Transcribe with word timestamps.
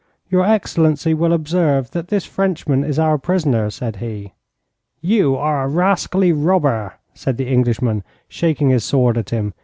'Your 0.31 0.43
excellency 0.43 1.13
will 1.13 1.31
observe 1.31 1.91
that 1.91 2.07
this 2.07 2.25
Frenchman 2.25 2.83
is 2.83 2.97
our 2.97 3.19
prisoner,' 3.19 3.69
said 3.69 3.97
he. 3.97 4.33
'You 4.99 5.35
are 5.35 5.63
a 5.63 5.67
rascally 5.67 6.31
robber,' 6.31 6.93
said 7.13 7.37
the 7.37 7.47
Englishman, 7.47 8.03
shaking 8.27 8.69
his 8.69 8.83
sword 8.83 9.15
at 9.15 9.29
him. 9.29 9.53